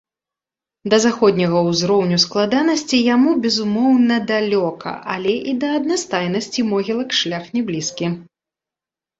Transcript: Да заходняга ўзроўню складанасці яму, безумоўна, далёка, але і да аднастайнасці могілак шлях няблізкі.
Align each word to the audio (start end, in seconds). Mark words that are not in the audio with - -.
Да 0.93 0.97
заходняга 1.01 1.59
ўзроўню 1.67 2.17
складанасці 2.23 3.01
яму, 3.15 3.35
безумоўна, 3.43 4.17
далёка, 4.33 4.95
але 5.17 5.33
і 5.53 5.57
да 5.65 5.69
аднастайнасці 5.81 6.67
могілак 6.71 7.09
шлях 7.19 7.43
няблізкі. 7.59 8.05